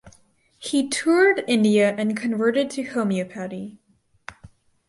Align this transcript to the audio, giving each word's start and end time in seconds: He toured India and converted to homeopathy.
He 0.57 0.89
toured 0.89 1.43
India 1.47 1.93
and 1.95 2.17
converted 2.17 2.71
to 2.71 2.81
homeopathy. 2.81 3.77